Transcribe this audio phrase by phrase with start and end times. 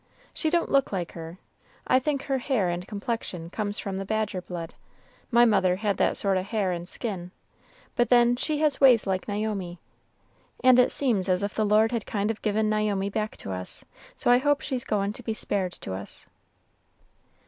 [0.33, 1.37] She don't look like her.
[1.85, 4.73] I think her hair and complexion comes from the Badger blood;
[5.29, 7.29] my mother had that sort o' hair and skin,
[7.95, 9.77] but then she has ways like Naomi,
[10.63, 13.85] and it seems as if the Lord had kind o' given Naomi back to us;
[14.15, 16.25] so I hope she's goin' to be spared to us."